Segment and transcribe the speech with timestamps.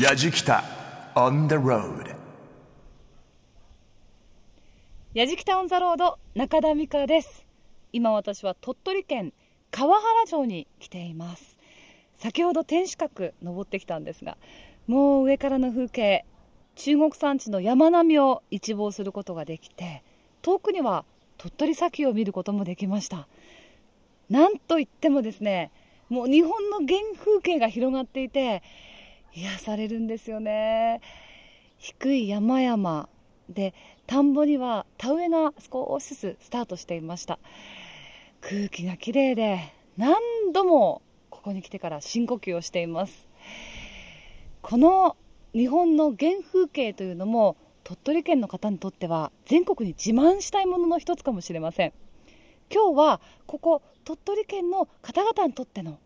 [0.00, 0.64] やじきた
[1.14, 2.16] on the road.
[5.12, 7.46] やじきたオンザロード中田美香です。
[7.92, 9.34] 今私は鳥取県
[9.70, 11.58] 川原町に来ています。
[12.14, 14.38] 先ほど天守閣登ってきたんですが
[14.86, 16.24] もう上からの風景
[16.76, 20.02] 中国山地の山並みを一望することができて
[20.40, 21.04] 遠くには
[21.36, 23.28] 鳥取砂丘を見ることもできました。
[24.30, 25.70] なんといってもですね
[26.08, 28.62] もう日本の原風景が広がっていて
[29.34, 31.00] 癒されるんですよね。
[31.78, 33.08] 低い山々
[33.48, 33.74] で
[34.06, 37.38] 田んぼには田植えが少しずつスタートしていました。
[38.40, 40.14] 空気がきれいで何
[40.52, 43.28] 度もここに来てから深呼吸をしています。
[44.62, 45.16] この
[45.54, 51.92] 日本の原風景というのも鳥取県の方にとっては全国に自慢したいものの一つかもしれません。
[52.72, 55.98] 今日はここ鳥取県の方々にとっての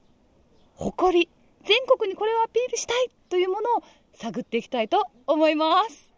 [0.77, 1.28] 誇り。
[1.64, 3.82] 全国にこれをアピールしたいというものを
[4.14, 6.12] 探っていきたいと思います。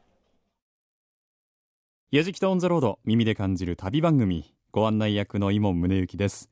[2.10, 4.52] 矢敷とオンザロード耳で感じる旅番組。
[4.72, 6.50] ご案内役の伊門宗行です。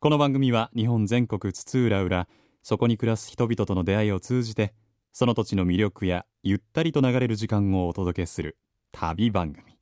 [0.00, 2.28] この番組は日本全国津々浦々
[2.62, 4.74] そこに暮らす人々との出会いを通じて
[5.12, 8.56] その土地の魅力やゆったりと流れる時間をお届けする
[8.90, 9.78] 旅番組。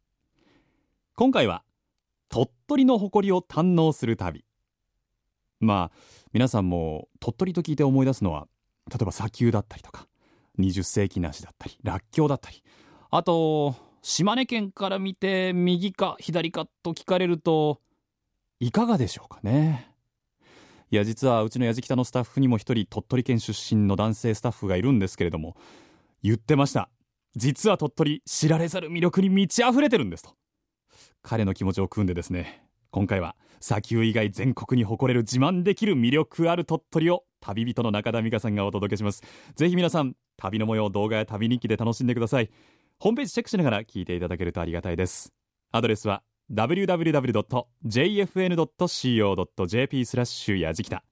[1.15, 1.63] 今回は
[2.29, 4.45] 鳥取の誇りを堪能する旅。
[5.61, 5.97] まあ
[6.33, 8.47] 皆さんも鳥取と聞いて思い出すのは
[8.91, 10.07] 例えば砂丘だったりとか
[10.59, 12.63] 20世紀梨だったりらっきょうだったり。
[13.11, 17.81] あと島根県から見て右か左かと聞かれると
[18.61, 19.91] いかがでしょうかね。
[20.91, 25.57] いや実はうちのやじきたのスタッフにも一人鳥取県出身の男性スタッフがいるんですけれども
[26.23, 26.89] 言ってました。
[27.37, 30.35] 実は鳥取知られざる魅力に満ち溢れてるんですと。
[31.23, 39.23] 彼の気持ちを汲んでですね今回は砂丘以外全国に誇れる自慢できる魅力ある鳥取を旅人の中田美香さんがお届けします。
[39.55, 42.51] ぜひ皆さん旅の模様動画や旅日記で楽しんでください。
[42.99, 45.33] ホームページチェックしながら聞いていただけるとありがたいです。
[45.73, 47.55] アドレスは www.jfn.co.jp
[50.05, 51.05] スラッシュやじきた。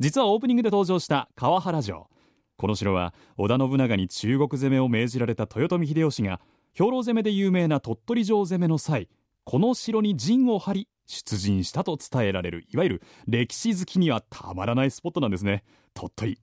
[0.00, 2.08] 実はオープニングで登場した川原城。
[2.56, 6.40] この城は織田信長に中国攻めを命じられた豊臣秀吉が
[6.72, 9.08] 兵糧攻めで有名な鳥取城攻めの際
[9.44, 15.64] この城に陣を張り出陣したと伝えられるいわゆる歴史好きにはたまらないスポットなんですね。
[15.94, 16.38] 鳥取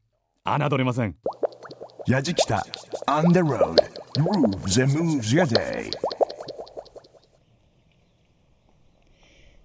[0.45, 1.15] 侮れません。
[2.07, 2.65] やじきた。
[3.07, 3.75] On the road.
[4.17, 5.89] Grooves and moves your day.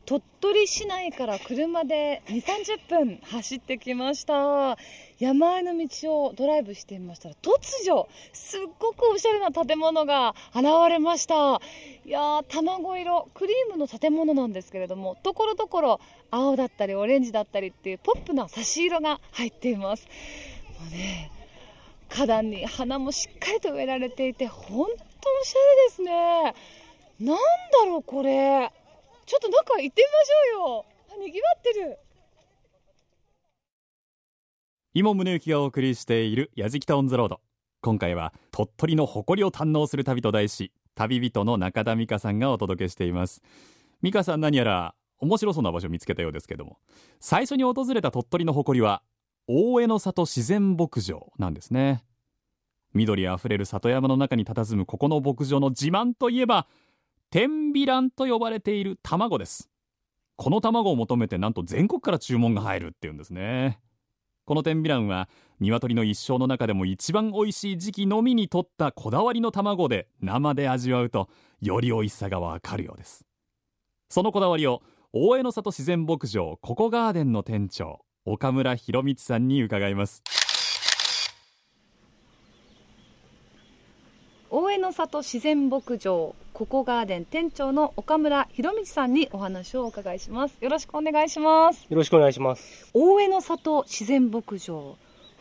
[0.06, 4.78] 鳥取市内から車で2、30分走ってきました。
[5.18, 11.60] 山あいの道をドライブしていましたら、突如、すっごくおしゃれな建物が現れました。
[12.04, 16.00] いやー、卵色、クリームの建物なんですけれども、ところどころ
[16.30, 20.06] 青だったりオレンジだったりっていうポップな差し色が入っています。
[20.78, 21.32] もうね、
[22.08, 26.54] 花壇に花もしっかりと植えられていて、本当おしゃれですね。
[27.18, 27.38] なんだ
[27.86, 28.70] ろう、これ。
[29.26, 30.86] ちょっと中行ってみましょうよ。
[31.10, 31.98] あ、賑わってる。
[34.94, 37.40] 今宗行がお送りしているやじきたオンザロード
[37.82, 43.42] 今回は鳥取の誇りを堪能する旅と題し旅人の中田美香さんがお届けしています
[44.00, 46.78] 美香さん何やら面白そうな場所を見つけたようですけども
[47.20, 49.02] 最初に訪れた鳥取の誇りは
[49.46, 52.02] 大江の里自然牧場なんですね
[52.94, 56.66] 緑あふれる里山の中に佇むここの牧場の自慢といえば
[57.30, 59.68] 天美卵と呼ばれている卵です。
[60.36, 63.80] この卵を求めてなんと全国から注文が入るっていうんですね。
[64.44, 65.28] この天美卵は
[65.58, 71.28] 鶏の一生の中でも一番美味しい時期のみに取ったこだわりの卵で生で味わうと
[71.60, 73.26] より美味しさがわかるようです。
[74.08, 74.82] そのこだわりを
[75.12, 80.22] 大江の里自然牧場ココガーデンの店長岡村博光さんに伺います。
[84.48, 90.56] 大江の里自然牧場ココガーデン店長の岡村博道さんにお話をお伺いします。
[90.58, 91.86] よろしくお願いします。
[91.86, 92.88] よろしくお願いします。
[92.94, 94.96] 大江の里自然牧場も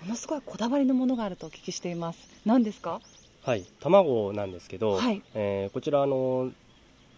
[0.05, 2.19] のすごいこだわりのものがあるとお聞きしています。
[2.45, 2.99] 何ですか？
[3.43, 5.21] はい、卵なんですけど、はい。
[5.35, 6.51] えーこちらあの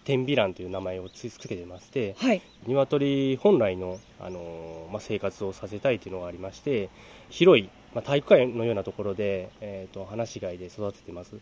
[0.06, 2.42] 天美卵という名前をつけてまして、はい。
[2.68, 6.92] 鶏本来のあのまあ、生活をさせたいというのがありまして、
[7.32, 11.34] 広い、まあ、体育館のようなところで、えー、と放し飼いで育ててます。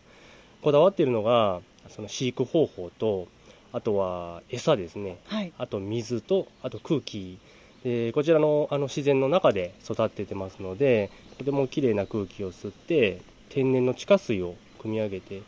[0.66, 1.60] こだわっているのが
[1.90, 3.28] その飼育方法と、
[3.72, 5.18] あとは餌ですね。
[5.26, 5.52] はい。
[5.58, 7.38] あと水とあと空気。
[7.84, 15.42] でこちらのあの自然の中で育ててますのでとてもきれいな空気を吸って天然の地下水を汲み上げて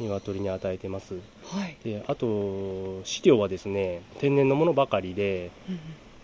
[0.00, 1.14] 鶏に与えてます。
[1.44, 5.52] はい、であと飼料はですね天然のものばかりで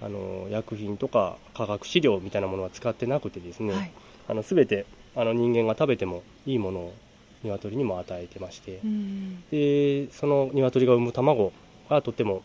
[0.02, 3.92] あの薬品とか化学飼料みたいなものは使ってなくてですね、はい。
[4.26, 6.94] あの全てあの人間が食べてもいいものを
[7.42, 11.52] 鶏にも与えてましてうんでその鶏が産む卵
[11.88, 12.42] がとっても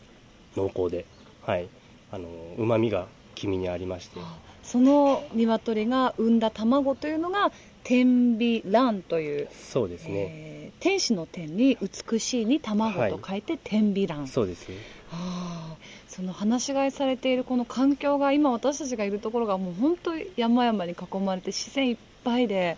[0.56, 1.04] 濃厚で
[1.46, 1.68] はい。
[2.10, 4.20] あのうまみが黄身にありまして。
[4.62, 7.52] その鶏が産んだ卵というのが
[7.82, 14.66] 天美卵という、そうですね、えー天使の天に美しいに卵と書いて天美卵、そうです。
[15.12, 15.76] ああ
[16.08, 22.76] その放し飼いされているこの環境が今私たちがいるところがもう本当に山々に囲まれて自然いっぱいで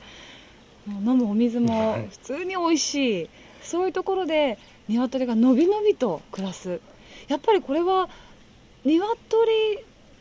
[0.89, 2.09] 飲むお水もはい。
[2.11, 3.29] 普通に美味しい。
[3.63, 6.81] そういうところで鶏がのびのびと暮らす。
[7.29, 8.09] やっぱりこれは
[8.85, 9.51] 鶏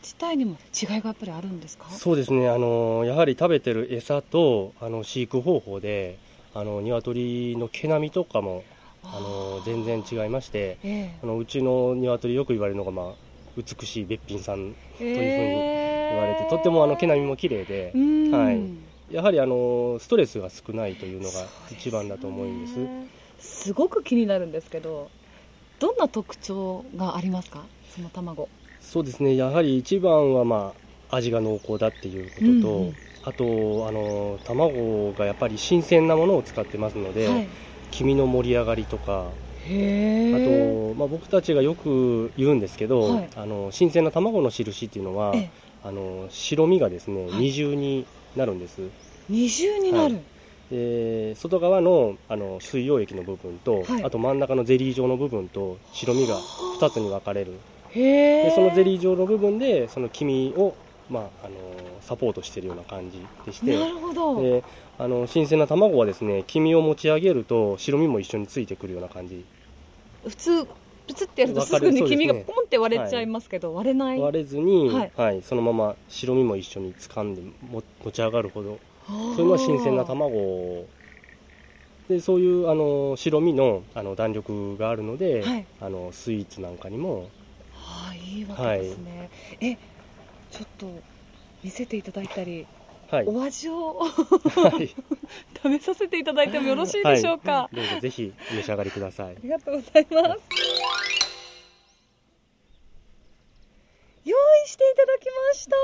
[0.02, 1.90] 自体にも違いがやっぱりあるんですか？
[1.90, 2.50] そうですね。
[2.50, 6.18] あのやはり食べてる餌とあの飼育方法で
[6.54, 8.64] あの鶏の毛並みとかも
[9.04, 13.14] あの全然違いましてえあのうちの鶏よく言われるのが、まあ、
[13.56, 15.86] 美しいべっぴんさんえというふうに言
[16.16, 18.32] 言われて、とってもあの毛並みも綺麗で、うん。
[18.32, 18.85] はい
[19.16, 22.78] やはりあのストレスが少ないというのが一番だと思うんです。
[22.78, 23.08] ね
[23.40, 25.10] すごく気になるんですけど
[25.80, 27.64] どんな特徴がありますか？
[27.96, 28.50] その卵。
[28.82, 29.36] そうですね。
[29.36, 30.74] やはり一番は、ま
[31.10, 32.96] あ、味が濃厚だっていうことと、うんうん
[33.28, 33.44] あと
[33.88, 37.48] あの卵がやっぱり新鮮なものを使ってますので、はい。
[37.90, 39.32] 黄身の盛り上がりとか
[39.68, 43.30] へあえと、まあ、僕たちがよく言うんですけど、はい。
[43.36, 45.50] あの新鮮な卵の印っていうのはええ。
[45.84, 47.32] あの白身がですね、はい。
[47.32, 48.82] 二重になるんです。
[49.30, 50.22] 二重になる、は
[50.72, 54.04] で外側のあの水溶液の部分と、はい。
[54.04, 56.38] あと真ん中のゼリー状の部分と白身が
[56.80, 57.54] 2つに分かれる。
[57.92, 60.76] へえでそのゼリー状の部分でその黄身を、
[61.10, 61.56] まあ、あの
[62.02, 63.78] サポートしているような感じでして。
[63.78, 64.42] なるほど。
[64.42, 64.64] で
[64.98, 69.46] あの新鮮な卵はですね黄身を持ち上げると白身も一緒についてくるような感じ。
[70.28, 70.68] 普通
[71.08, 74.20] プツってやるとすぐに黄身がポンって割れちゃいますけど、割れない。
[74.20, 75.40] 割れずに、ははい。
[75.40, 78.80] いそのまま白身も一緒に掴んでも持ち上がるほど。
[79.08, 80.88] そういうのは新鮮な卵
[82.10, 85.66] でそういうあの白身のあの弾力があるので、はい。
[85.82, 87.30] あのスイーツなんかにも。
[87.74, 89.30] はあいいわけですね、
[89.62, 89.76] え
[90.52, 90.88] ちょっと
[91.64, 92.66] 見せていただいたり、
[93.12, 94.08] はい、お味をは
[94.82, 94.88] い、
[95.56, 100.40] 食べさせていただいてもよろしいでしょうか、はいどうぞぜひお召し上がりくださいありがとうございます。
[104.26, 104.36] 用
[104.66, 105.76] 意していただきました。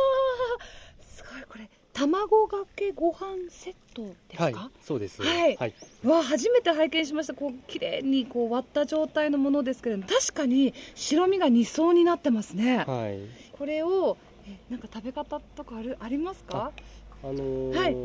[1.05, 3.19] すごいこれ卵かけご飯
[3.49, 4.71] セットですはいか？
[4.81, 7.35] そうですはいはい、わあ初めて拝見しました。
[7.35, 12.77] こう綺麗にこう割った状態のものですけれども、確かに白身が2層になってますね。
[12.77, 13.19] はい
[13.51, 14.17] これを
[14.47, 16.71] えなんか食べ方とかあるありますか？
[17.23, 17.95] あのーはい。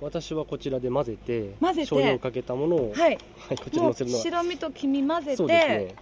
[0.00, 1.82] 私はこちらで混ぜて混ぜて。
[1.82, 3.18] 醤油をかけたものを、はい。
[3.48, 4.22] はい、こちらに乗せるのは。
[4.22, 5.44] 白身と黄身混ぜて。
[5.44, 5.94] ね。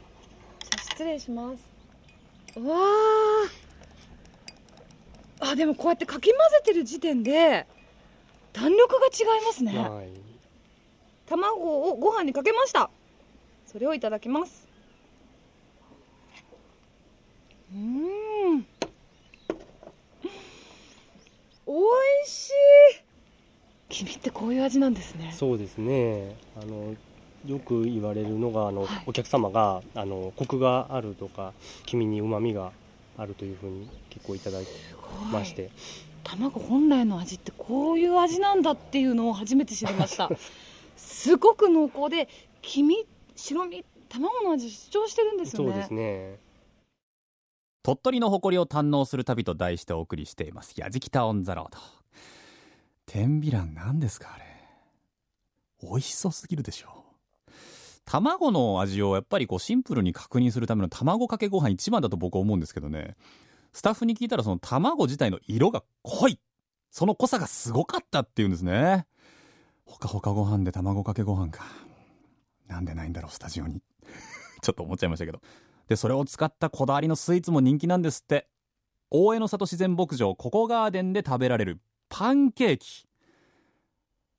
[0.91, 1.73] 失礼します。
[2.59, 2.77] わ
[5.41, 7.67] ああでもこうやってかき混ぜてる時点で
[8.53, 10.09] 弾力が違いますね、はい。
[11.27, 12.91] 卵をご飯にかけました。
[13.67, 14.69] それをいただきます。
[17.73, 17.79] うー
[18.59, 18.67] ん
[21.75, 22.53] おいしい。
[23.89, 25.33] 黄身ってこういう味なんですね。
[25.35, 26.37] そうですね。
[26.61, 26.95] あの
[27.47, 29.05] よく言われるのがあの、はい。
[29.07, 31.55] お客様があのコクがあるとか
[31.87, 32.73] 黄身にうまみが
[33.17, 34.71] あるというふうに結構いただいて
[35.33, 35.71] まして、
[36.23, 40.29] 卵本来の味ってこういう味なんだっていうのを初めて知りました。
[40.97, 42.29] すごく濃厚で
[42.61, 45.71] 黄身白身卵の味主張してるんですよね。
[45.71, 46.39] そうですね
[47.83, 52.03] 鳥取の誇りを堪能する旅と題してお送りしています「やじきた on the road」
[53.07, 54.45] 天美卵何ですかあれ。
[55.83, 57.05] 美味しそうすぎるでしょ。
[57.49, 57.51] う
[58.05, 63.17] 卵の味をやっぱりこうシンプルに確認するための卵かけご飯一番だと僕は思うんですけどね。
[63.73, 66.39] スタッフに聞いたらその卵自体の色が濃い。
[66.91, 69.07] その濃さがすごかったっていうんですね。
[69.85, 71.65] ほかほかご飯で卵かけご飯か。
[72.69, 73.83] なんでないんだろうスタジオに。
[74.63, 75.41] ちょっと思っちゃいましたけど。
[75.89, 78.49] でそれを使ったこだわりのスイーツも人気なんですって。
[79.11, 83.07] 大江ノ里自然牧場ココガーデンで食べられるパンケーキ。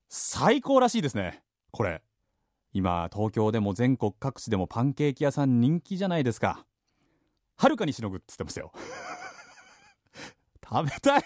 [0.10, 2.02] 最高らしいですねこれ。
[2.72, 6.66] 今東京でも全国各地でもパンケーキ屋さん人気じゃないですか。
[7.56, 8.72] はるかにしのぐっつってますよ。
[10.68, 11.24] 食べたい。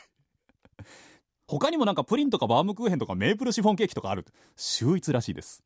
[1.48, 4.26] 他にもなんかプリンとかバームクーヘンとかメープルシフォンケーキとかある。
[4.58, 5.64] 秀逸らしいです。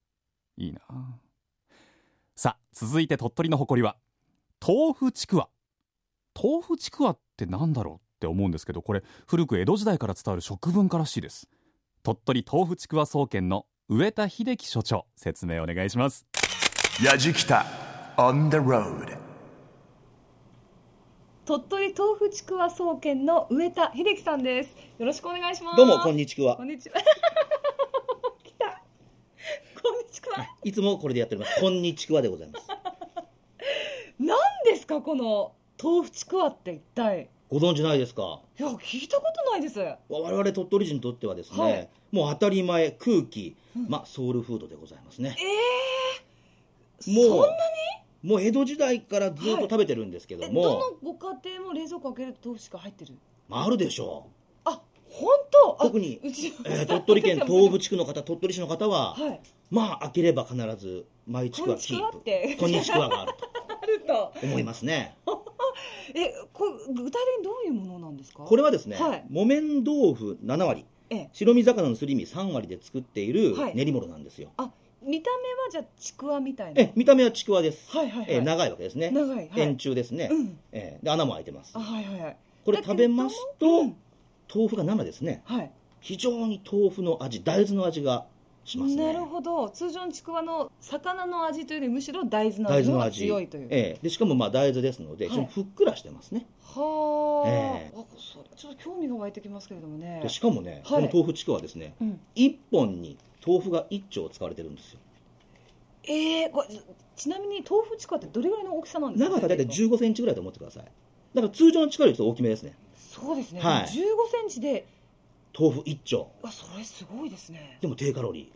[0.58, 0.82] いいな。
[2.36, 3.98] さあ続いて鳥取の誇りは。
[4.64, 5.50] 豆腐ちくわ
[6.40, 11.48] 豆腐ちくわってなんだろうって思うんですけどこれ古く江戸時代から伝わる食文化らしいです
[12.04, 16.28] 鳥取豆腐ちくわ総研の上田秀樹所長説明お願いします
[17.02, 17.66] Yajikita
[18.18, 19.18] on the road.
[21.44, 26.64] 鳥取豆腐ちくわ総研の上田秀樹さんですよろしくお願いしますどうも、こんにちはこ。
[26.64, 27.02] んにちは
[30.64, 31.60] いつもこれでやっております。
[31.60, 32.68] こんにちくわでございます。
[34.72, 35.52] 何ですかこの
[35.84, 37.28] 豆腐ちくわって一体。
[37.50, 38.40] ご存知ないですか？
[38.58, 39.82] いや聞いたことないです。
[40.08, 41.90] 我々鳥取人にとってはですね、はい。
[42.14, 43.58] もう当たり前空気、
[43.90, 45.36] まあソウルフードでございますね。
[45.38, 47.48] えもうそんな
[48.24, 48.30] に？
[48.30, 53.14] もう江戸時代からずっと食べてるんですけえども、どのご家庭も冷蔵庫開けると豆腐しか入ってる？
[53.50, 54.28] まあ、あるでしょ
[54.64, 55.78] あ本当？
[55.82, 59.42] あ特にえー鳥取県東部地区の方鳥取市の方は、はい。
[59.70, 62.58] まあ開ければ必ず毎地区はキープ。
[62.58, 63.71] こんにちくわがあると
[64.12, 64.34] と。
[64.44, 65.16] 思いますね。
[66.14, 68.44] えこれ具体的にどういうものなんですか？
[68.44, 69.26] これはですね、はい。
[69.30, 70.86] 木綿豆腐7割。
[71.10, 71.30] ええ。
[71.34, 73.76] 白身魚のすり身3割で作っているはい。
[73.76, 76.82] 練り物なんですよ、あ見た目はじゃあちくわみたいな？
[76.82, 78.26] え見た目はちくわです、はいはいはい。
[78.30, 79.10] えー長いわけですね。
[79.12, 79.50] 長いはい。
[79.58, 80.60] 円柱ですね、うん。
[80.72, 81.72] えーで穴も開いてます。
[81.76, 82.38] あはいはいはい。
[82.66, 83.96] これ食べますと、うん。
[84.54, 85.42] 豆腐が生ですね。
[85.46, 85.72] はい。
[86.02, 88.26] 非常に豆腐の味大豆の味が
[88.64, 89.08] しますね。
[89.08, 89.70] なるほど。
[89.70, 93.68] 通常のちくわの魚の味というよりむしろ大豆の味が強いという。
[93.70, 94.00] ええ。
[94.02, 95.46] でしかもまあ大豆ですので、はい。
[95.48, 96.46] ふっくらしてますね。
[96.64, 97.98] はあ、ええ。
[98.56, 100.20] ちょっと興味が湧いてきますけれどもね。
[100.24, 101.10] でしかもね、はい。
[101.10, 102.20] この豆腐ちくわはですね、うん。
[102.36, 105.00] 1本に豆腐が1丁使われてるんですよ。
[106.04, 106.80] えー、これ
[107.16, 109.30] ちなみに豆腐ちくわってどれぐらいの大きさなんですか？
[109.30, 110.84] 長さ大体1 5センチぐらいと思ってください。
[111.34, 112.76] だから通常のちくわよりちょっと大きめですね。
[112.96, 113.84] そうですね、はい。
[113.84, 114.02] 15セ
[114.46, 114.86] ンチで
[115.58, 116.32] 豆腐1丁。
[116.44, 117.78] あそれすごいですね。
[117.82, 118.52] でも低カロリ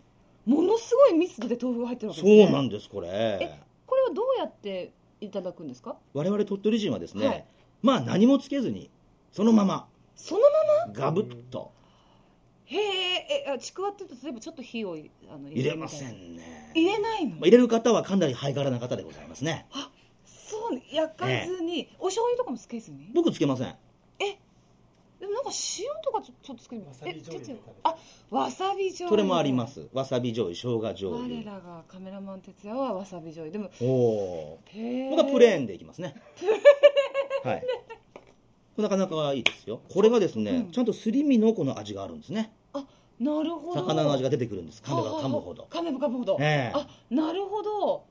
[0.46, 2.46] ものすごい密度で豆腐が入ってるわーけですね。
[2.46, 3.10] そうなんですこれ。
[3.10, 5.98] えこれはどうやっていただくんですか？
[6.14, 7.46] 我々鳥取人はですね、はい。
[7.82, 8.90] まあ何もつけずに
[9.32, 9.88] そのまま。
[10.16, 10.48] そのま
[10.88, 10.94] ま？
[10.94, 11.72] ガブッと。
[12.66, 14.98] へええあちくわって言うと例えばちょっと火を
[15.30, 16.72] あの入れませんね。
[16.74, 17.32] 入れないの？
[17.32, 19.68] まあ入れる方はかなりハイガラな方でございますね。
[20.26, 23.10] そう焼かずに、お醤油とかもつけずに？
[23.14, 23.68] 僕つけません。
[23.68, 23.76] え
[25.26, 27.96] でもなんか塩とかちょちょっとつけるわさび醤油あ
[28.30, 29.10] わさび醤油。
[29.10, 29.88] それもあります。
[29.92, 33.52] わさび醤油生姜醤我油らがカメラマン哲也はわさび醤油。
[33.52, 35.10] でもおおへえー。
[35.10, 36.16] 僕はプレーンでいきますね。
[37.44, 37.64] はい。
[38.78, 39.82] なかなかいいですよ。
[39.90, 40.72] これがですね、うん。
[40.72, 42.54] ちゃんとすり身のこの味があるんですね。
[42.74, 42.86] あ
[43.20, 43.82] なるほど。
[43.82, 44.82] 魚の味が出てくるんです。
[44.82, 45.68] 噛めば噛むほど。
[45.70, 46.78] 噛めば噛むほど、ええ。
[46.78, 48.04] あなるほど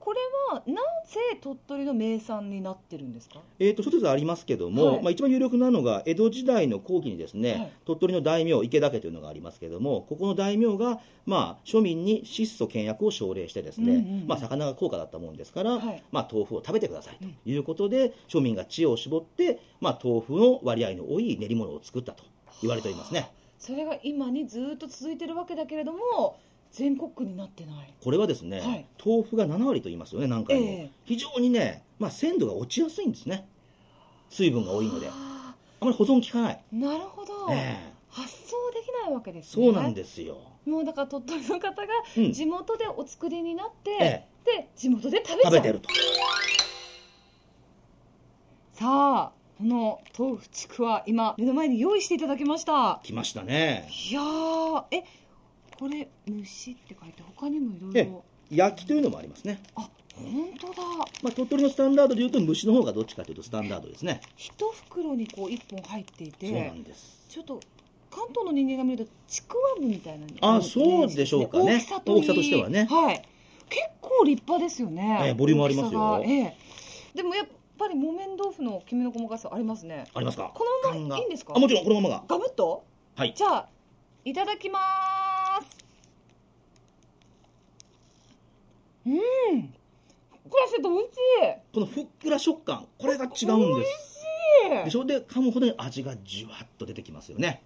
[0.00, 0.18] これ
[0.50, 0.74] はな
[1.06, 3.40] ぜ鳥取の名産になってるんですか？
[3.58, 5.02] えー、と一つありますけども、はい。
[5.02, 7.72] まあ、一番有力なのが江戸時代の後期にですね、はい。
[7.84, 14.26] 鳥取の大名池田家というのがありますけどもここの大名が、まあ、庶民に質素倹約を奨励してですね、うんうんうん。
[14.26, 16.02] まあ、魚が高価だったもんですから、はい。
[16.10, 17.26] まあ、豆腐を食べてくださいと。
[17.44, 22.24] いうことで、庶民が知恵を絞って、まあ、豆腐の割合の多い練り物を作ったと
[22.62, 23.30] 言われておりますね。
[23.58, 26.38] それが今にずっと続いてるわけだけれども
[26.72, 27.94] 全国区になってない。
[28.02, 28.86] これはですね、はい。
[29.04, 30.90] 豆腐が7割と言いますよね何回も、ええ。
[31.04, 33.48] 非常にね、まあ、鮮度が落ちやすいんですね。
[34.28, 35.08] 水分が多いので。
[35.08, 37.92] ああまり保存効かない、ーなるほど、ええ。
[38.10, 38.36] 発想
[38.72, 39.66] できないわけですね。
[39.66, 40.36] そうなんですよ。
[40.66, 42.32] もうだから鳥取の方がうん。
[42.32, 44.26] 地元でお作りになって、え。
[44.44, 45.52] で地元で食べちゃう。
[45.52, 45.88] 食べてると。
[48.72, 53.00] さあこの豆腐ちくわ今目の前に用意していただきました。
[53.02, 53.88] 来ましたね。
[54.10, 55.04] いやーえ
[55.80, 60.82] これ蒸しって書いて他にもいろいえろ焼きというのもありますね、あ本当だ。
[61.22, 64.20] まあ、鳥取のスタンダードでいうと蒸しの方がどっちかというとスタンダードですね。
[64.36, 64.52] 一
[64.88, 67.24] 袋にこう一本入っていてそうなんです。
[67.30, 67.60] ちょっと
[68.10, 71.76] 関東の人間が見るとちくわぶみたいなあそうでしょうかね。
[71.76, 72.18] 大きさといい。
[72.18, 72.86] 大きさとしてはね。
[72.90, 73.22] はい。
[73.70, 76.22] 結構立派ですよね、ええボリュームありますよ。
[76.22, 76.56] ええ。
[77.14, 77.46] でもやっ
[77.78, 80.04] ぱり木綿豆腐のきめの細かさありますね。
[80.12, 80.50] ありますか？
[80.52, 81.54] このままいいんですか？
[81.56, 82.24] あもちろんこのままが。
[82.28, 82.84] ガブッと？
[83.14, 83.32] はい。
[83.34, 83.68] じゃあ
[84.24, 85.19] いただきます
[89.06, 89.14] うん。
[90.48, 91.74] これちょっと美味しい。
[91.74, 94.20] このふっくら食感これが違うんです。
[94.84, 95.04] でしょ？
[95.04, 97.62] で噛むほどに味がじゅわっと出てきますよね。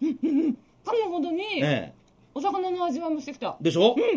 [0.00, 0.56] 噛む
[1.10, 1.92] ほどにえ
[2.34, 3.56] お魚の味わいもしてきた。
[3.60, 4.16] えでしょ、不思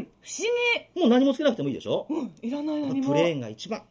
[0.96, 2.34] もう何もつけなくてもいいでしょ、議うん。
[2.42, 3.08] いらない何も。
[3.10, 3.84] プレーンが一番。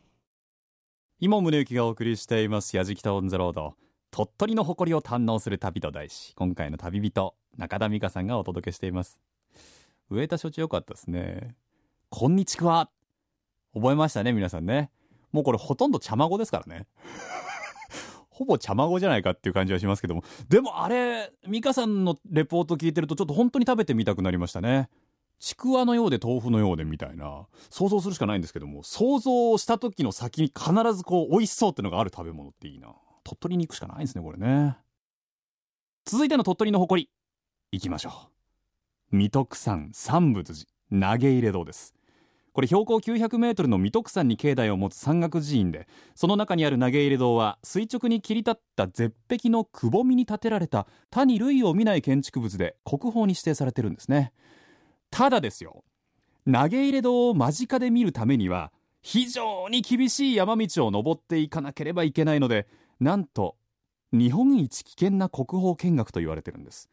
[1.19, 9.21] 今宗行がお送りしています「やじきた on the road」鳥取の誇りを堪能する旅と題し今回の旅人中田美香さんがお届けしています。
[10.09, 11.55] 上田所長よかったですね
[12.11, 12.90] こんにちは。
[13.73, 14.90] 覚えましたね皆さんね。
[15.31, 16.88] もうこれほとんど茶まごですからね。
[18.31, 20.25] ほぼ茶まごじゃないかっていう感じはしますけども。
[20.49, 24.90] でもあれ美香さんのレポート聞いてるとちょっと本当に食べてみたくなりましたね。
[25.38, 27.47] ちくわのようで豆腐のようでみたいな。
[27.71, 28.83] 想像するしかないんですけども。
[28.83, 32.93] 想像した時の先に必ずこう美味しそうってのがある食べ物っていいな。
[33.23, 34.76] 鳥取に行くしかないんですねこれね。
[36.05, 37.09] 続いての鳥取の誇り。
[37.71, 38.31] 行きましょ
[39.12, 39.17] う。
[39.17, 41.95] 水徳山三仏寺投げ入れ堂です。
[42.52, 54.33] これ標高900メートルの水徳山に境内を持つ山岳寺院でその中にある投げ入れ堂は垂直に切り立った絶壁のくぼみに建てられた他に類を見ない建築物で国宝に指定されてるんですね。
[55.11, 55.85] ただですよ
[56.50, 62.66] 投げ入れ堂を間近で見るためには非常に厳しい山道を登っていかなければいけないので
[62.99, 63.57] なんと
[64.12, 66.90] 日本一危険な国宝見学と言われてるんです。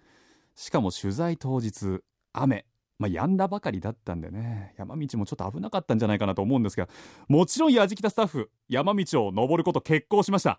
[0.56, 2.02] しかも取材当日
[2.34, 2.66] 雨。
[3.00, 4.74] まあ、止んだばかりだったんでね。
[4.78, 6.88] 山道もちょっと危なかったんじゃないかなと思うんですが
[7.28, 10.58] もちろんやじきたスタッフ山道を登ること決行しました。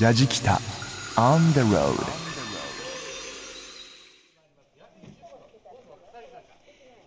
[0.00, 0.60] やじきた
[1.16, 1.92] On the road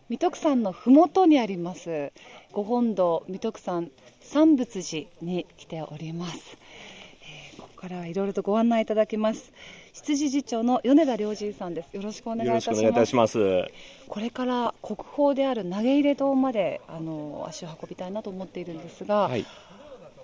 [0.09, 2.11] 三徳山のふもとにあります
[2.51, 6.57] ご本堂三徳山三仏寺に来ております、
[7.81, 9.51] からはいろいろとご案内いただきます。
[9.91, 11.95] 執事次長の米田良二さんです。
[11.95, 12.83] よろしくお願いいたします。
[12.83, 13.65] いいたします。
[14.07, 19.47] これから国宝である投げ入れ堂まであの足を運びたいなと思っているんですが、はい、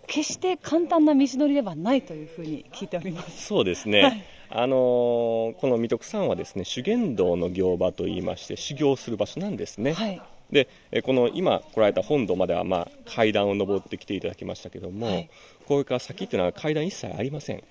[0.06, 3.48] 決して簡単な道のりではないというふうに聞いております。
[3.48, 4.04] そうですね。
[4.04, 4.26] はい。
[4.50, 9.94] あのーこの三徳山はですね修験道の行場といいまして修行する場所なんですね。
[9.94, 10.22] はい。
[10.52, 15.30] でえこの今来られた本堂までは、まあ、階段を登ってきていただきましたけども、はい
[15.68, 17.64] これから先っていうのは階段一切ありません。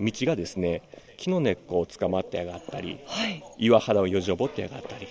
[0.00, 0.82] 道がですね
[1.16, 3.42] 木の根っこを捕まってやがったりはい。
[3.58, 5.06] 岩肌をよじ登ってやがったり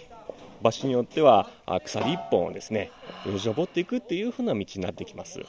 [0.61, 2.91] 場所によってはあ鎖一本をですね
[3.25, 5.39] よじ登っていくっていう風な道になってきます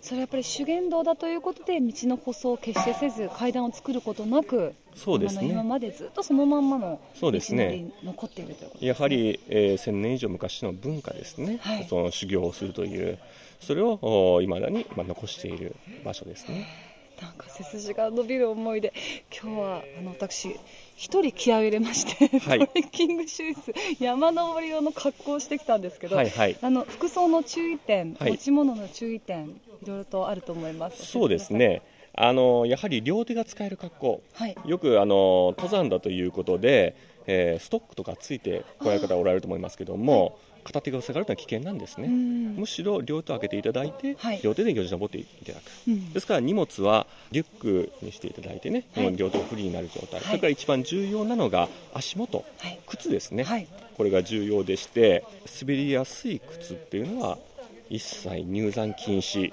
[0.00, 5.48] それはやっぱり修験道だということで道の舗装を決してせず階段を作ることなくそうですね。
[5.48, 11.86] 今までずっとそのまんまの道に残っているということやはり、えー1000年以上昔の文化ですね、はい。
[11.88, 13.18] その修行をするという
[13.60, 15.74] それをいまだに、まあ、残している
[16.04, 16.66] 場所ですね
[17.20, 18.92] なんか背筋が伸びる思いで
[19.42, 20.56] 今日はあの私
[20.96, 22.58] 一人気合を入れまして、はい。
[22.58, 26.56] トレッキングシューズ山登り用の格好をしてきたんですけど、はいはい。
[26.60, 28.32] あの服装の注意点、はい。
[28.32, 31.06] 持ち物の注意点いろいろとあると思います。
[31.06, 31.82] そうですね。
[32.14, 34.22] あのやはり両手が使える格好。
[34.34, 34.56] はい。
[34.64, 36.96] よくあの登山だということで、
[37.26, 40.38] えーストックとかついてこられる方おられると思いますけども、
[40.68, 42.56] 片手が下がるのは危険なんですね、ん。
[42.56, 44.40] むしろ両手を開けていただいて、はい。
[44.42, 46.12] 両手でよじ登っていただく、うん。
[46.12, 49.16] ですから荷物はリュックにしていただいてね、はい。
[49.16, 50.26] 両手をフリーになる状態、はい。
[50.26, 52.78] それから一番重要なのが足元、はい。
[52.86, 53.66] 靴ですね、はい。
[53.96, 55.24] これが重要でして
[55.60, 57.38] 滑りやすい靴っていうのは
[57.88, 59.52] 一切入山禁止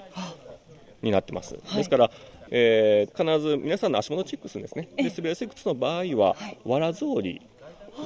[1.02, 1.76] になってます、はい。
[1.78, 2.10] ですから、
[2.50, 4.88] えー必ず皆さんの足元チェックするんですね。
[4.96, 6.58] で滑りやすい靴の場合は、はい。
[6.64, 7.40] わら草履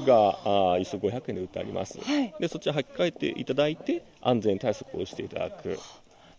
[0.07, 2.35] があー一足500円で売ってあります、はい。
[2.39, 5.79] でそちら履き替えていただいて安全対策をしていただく。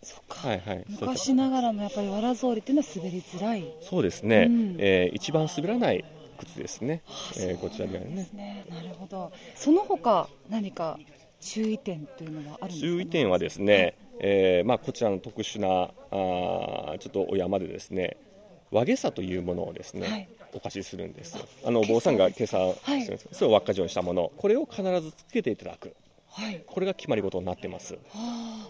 [0.02, 0.84] そっか、はいはい。
[0.88, 3.64] 昔ながらのやっぱりわら草履っていうのは滑りづらい。
[3.80, 4.76] そうですね、うん。
[4.78, 6.04] えー一番滑らない
[6.38, 8.06] 靴ですね、そうえーこちらにはね。
[8.16, 9.30] ですねなるほど。
[9.54, 10.98] その他何か
[11.40, 18.16] 注意点というのはあるんですか、ね、注意点はですね、えーまあ、こちらの特殊なあーちょっとお山でですね
[18.70, 21.36] 和げさというものをですね、はいお貸しするんです。
[21.64, 23.28] あのお坊さんが今朝はいしてるんです。
[23.32, 24.32] それを輪っか状にしたもの。
[24.36, 25.94] これを必ずつけていただく。
[26.30, 26.62] はい。
[26.66, 27.98] これが決まり事になってます。
[28.14, 28.68] あ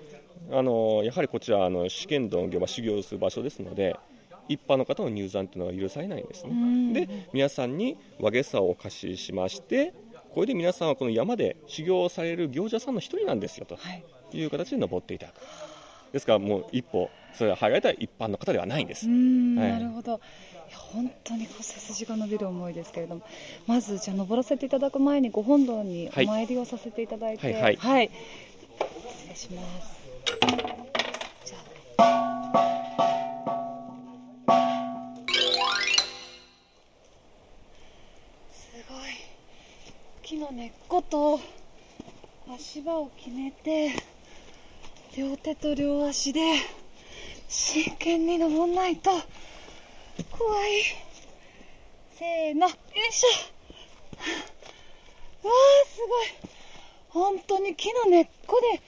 [0.51, 3.97] あのやはりこちらあの試験道の行場修行する場所ですので
[4.49, 9.95] 一般の方の入山というのは許されないんですんねで皆さんに和げさをお貸ししまして
[10.33, 13.77] これで皆さんはこの山で修行をされる行者さんの一人なんですよと。
[14.33, 14.39] い。
[14.39, 15.37] いう形で登っていただく。
[16.13, 19.07] ですからもう一歩それが入られた一般の方ではないんです。
[19.07, 19.73] うーんはい。
[19.73, 20.21] なるほど
[20.77, 23.23] 本当にこう背筋が伸びる思いですけれども
[23.67, 27.77] まずじゃあ登らせていただく前にご本堂にお参りをさせていただいてはい。
[27.77, 28.11] はい。
[29.29, 30.03] 失礼します。
[31.45, 31.57] じゃ
[31.99, 32.33] あ。
[38.53, 39.11] すごい。
[40.23, 41.41] 木の根っこと
[42.55, 43.93] 足場を決めて
[45.17, 46.41] 両手と両足で
[47.49, 49.11] 真剣に登んないと
[50.31, 50.83] 怖い。
[52.17, 52.69] せーの。
[52.69, 52.75] よ
[53.09, 53.29] いしょ。
[55.49, 56.27] わーすごい。
[57.09, 58.81] 本当に木の根っこで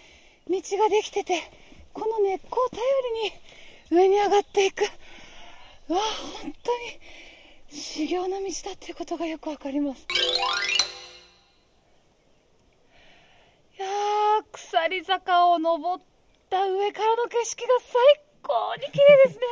[0.49, 1.43] 道ができてて
[1.93, 2.83] この根っこを頼
[3.91, 4.85] りに上に上がっていく。
[4.85, 5.93] わー
[6.43, 7.01] 本当に
[7.71, 10.07] 修行の道だっていうことがよくわかります。
[13.77, 16.05] いやー鎖坂を登っ
[16.49, 18.24] た上からの景色が最高。
[18.77, 19.43] に綺麗ですね。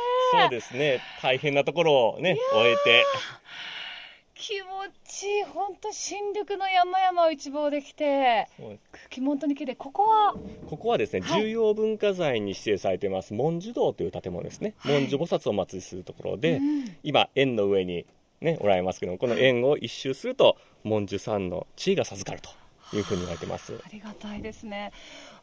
[0.41, 1.01] そうですね。
[1.21, 3.03] 大変なところをね終えて。
[4.35, 4.67] 気持
[5.07, 5.43] ちいい。
[5.43, 8.49] 本当新緑の山々を一望できて。
[8.57, 8.89] そうです。
[8.91, 9.75] 空気本当に綺麗。
[9.75, 10.35] ここは？
[10.69, 16.59] ここはですね、重要文化財に指定されています文殊堂という建物ですね、文殊菩薩をお祭りするところで、
[17.03, 18.05] 今円の上に
[18.41, 22.49] ねおられますけどもこの円を一周すると文殊さんの地位が授かると
[22.97, 23.79] いうふうに言われてます。
[23.85, 24.91] ありがたいですね。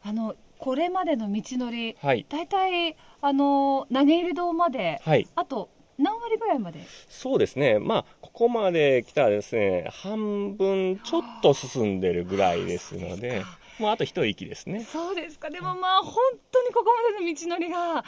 [0.03, 6.79] あのこれまでの道のり、はい大体あの投げ入れ堂まで、はいあと何割ぐらいまで？
[7.09, 13.43] そうですね、まあ、ここまで来たらですね、半分ちょっと進んでるぐらいですので、
[13.79, 14.83] もうあと一息ですね。
[14.83, 16.13] そうですかでもまあ本
[16.51, 18.03] 当にここまでの道のりが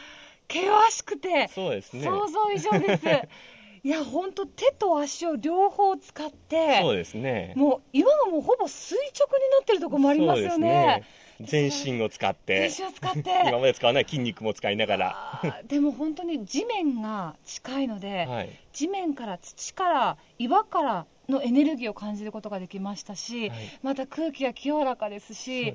[0.51, 2.03] 険しくてそうですね。
[2.05, 3.03] 想像以上です
[3.85, 7.53] いや本当手と足を両方使ってそうですね。
[7.57, 11.03] もう岩がもうほぼ垂直になってるところもありますよね。
[11.45, 13.29] 全身を使って、全身を使って。
[13.47, 18.49] 今まで使わない筋肉も使いながら、でも本当に地面が近いので、はい。
[18.71, 23.59] 地面から土から岩からのエネルギーを感じることができましたし、はい。
[23.81, 25.73] また空気が清らかですし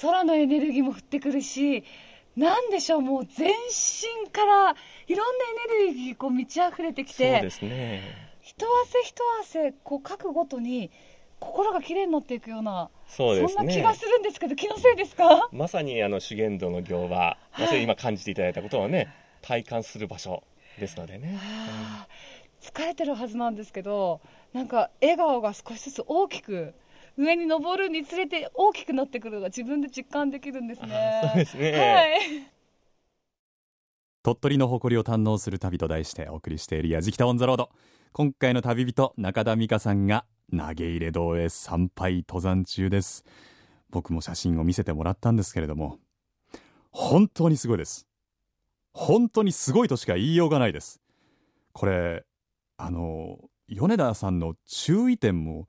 [0.00, 1.84] 空のエネルギーも降ってくるし
[2.36, 4.74] なんでしょうもう全身から
[5.06, 5.44] いろんな
[5.76, 8.30] エネルギーこう満ち溢れてきそうてですね。
[8.40, 10.90] 一汗一汗こう書くごとに
[11.42, 13.64] 心がきれいになっていくようなそうですね。
[13.64, 15.48] んな気がするんですけど気のせいですか？
[15.52, 19.08] まさにあの修験道の行は、まさに今感じていただいたことをね、
[19.42, 20.44] 体感する場所
[20.78, 21.38] ですのでね。
[21.40, 24.20] あー疲れてるはずなんですけど
[24.52, 26.74] なんか笑顔が少しずつ大きく
[27.16, 31.20] 上に登るにつれて大きくなってくるのが自分で実感できるんですね。
[31.24, 31.72] そうですね。
[31.72, 32.20] はい。
[34.22, 40.24] 鳥取の誇りを堪能する旅と題してお送りしている「やじきた on the road」今回の旅人中田美香さんが
[40.56, 43.24] 投げ入れ堂へ参拝登山中です。
[43.90, 45.98] 僕も写真を見せてもらったんですけれども
[46.90, 48.06] 本当にすごいです。
[48.92, 51.00] 本当にすごいとしか言いようがないです。
[51.72, 52.24] これ
[52.76, 53.38] あの
[53.68, 55.68] 米田さんの注意点も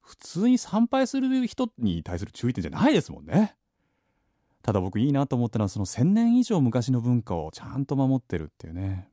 [0.00, 3.56] 普通に参拝する人に対する注意点じゃないですもんね。
[4.62, 9.08] ただ僕いいなと思ったのはその1000年以上昔の文化をちゃんと守ってるっていうね。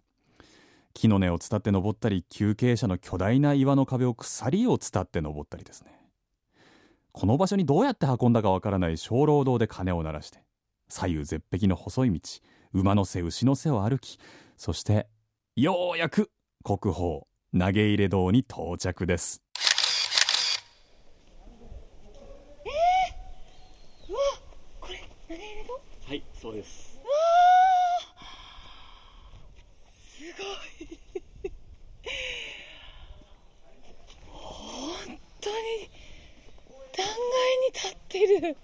[0.97, 5.91] 木の根を伝って登ったり急傾斜の巨大な岩の壁を鎖を伝って登ったりですね。
[7.12, 10.39] この場所にどうやって運んだかわからない鐘楼堂で鐘を鳴らして
[10.89, 12.19] 左右絶壁の細い道
[12.73, 14.17] 馬の背牛の背を歩き
[14.55, 15.07] そして
[15.55, 16.31] ようやく
[16.63, 17.21] 国宝
[17.57, 19.43] 投げ入れ堂に到着です。
[24.81, 25.73] これ投げ入れ堂
[26.07, 26.97] はい、そうです。
[30.17, 30.88] すごい
[34.25, 35.89] 本当に
[36.95, 37.13] 断崖
[37.67, 38.57] に立ってる。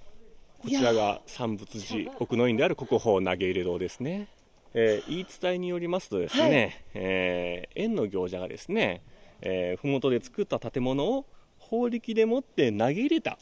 [0.62, 4.28] こちらが三仏寺奥の院である国宝投げ入れ堂ですね、
[4.74, 6.74] えー言い伝えによりますとですね、はい。
[6.94, 9.02] えー縁の行者がですね、
[9.42, 11.26] えー、麓で作った建物を
[11.60, 13.38] 法力でもって投げ入れた、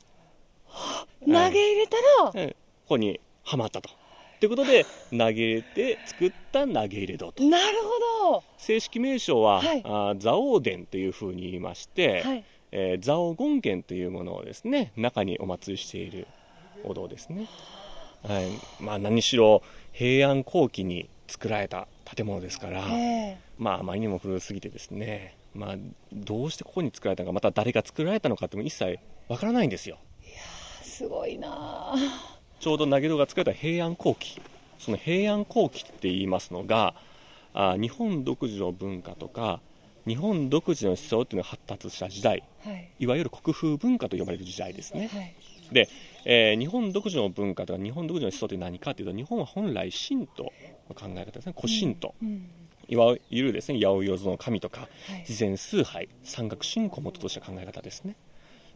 [1.23, 2.55] 投げ入れたらえーこ
[2.95, 3.89] こにはまったと。
[4.39, 7.43] ということで投げ入れて作った投げ入れ堂と。
[7.43, 9.81] なるほ正式名称は、はい。
[9.85, 16.27] あー蔵王殿というふうに言いまして、どはいえー蔵王権現というものをですね中にお祭りしている
[16.83, 17.47] お堂ですね、
[18.23, 18.49] はい。
[18.79, 25.75] まあ、何しろ平安後期に作られた建物ですから、えまああまりにも古すぎてですね、まあ、
[26.11, 29.97] どうしてここに作られたのかまた誰が作られたのかっても一切わからないんですよ。
[30.23, 31.95] えすごいなあ
[32.59, 34.41] ちょうど投げ堂が作られた平安後期
[34.77, 36.95] その平安後期って言いますのが
[37.53, 39.61] あ日本独自の文化とか
[40.07, 42.43] 日本独自の思想っていうのが発達した時代。
[42.63, 42.89] はい。
[42.99, 45.09] いわゆる国風文化と呼ばれる時代ですね。
[45.13, 45.35] はい。
[45.71, 45.87] で、
[46.25, 50.51] えー日本独自の文化とか日本独自の思想って何かというと日本は本来神道
[50.89, 51.53] の考え方ですね。
[51.59, 52.49] 古神道、うん。
[52.87, 54.87] いわゆるですね八百万の神とかは
[55.17, 55.19] い。
[55.19, 58.15] 自然崇拝山岳信仰を元とした考え方ですね。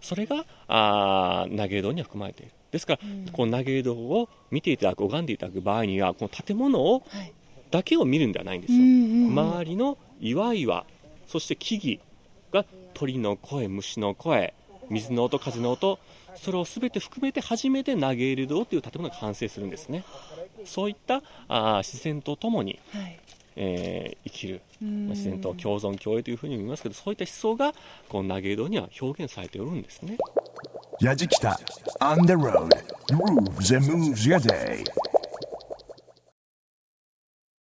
[0.02, 2.52] それがあー投げ堂には含まれている。
[2.72, 3.00] ですから、
[3.32, 7.34] この投げ堂を見ていただく拝んでいただく場合にはこの建物をはい。
[7.72, 9.40] だけを見るんではないんですよ、うんうんうん。
[9.40, 10.86] 周りの岩々
[11.28, 14.54] そして木々が鳥の声虫の声
[14.90, 16.00] 水の音風の音
[16.36, 20.04] それを全て含めて初めて投げ入れ堂という建物が完成するんですね。
[20.66, 23.20] そういったあー自然とともに、はい。
[23.56, 25.06] えー生きる、うん。
[25.08, 27.74] まあ自然と共存共栄というふうに言いますけどそういった思想が
[28.10, 30.18] この投げ入れ堂には表現されておるんですね。
[31.02, 31.56] Yajikita
[32.00, 32.70] on the road.
[33.08, 34.84] Grooves and moves your day.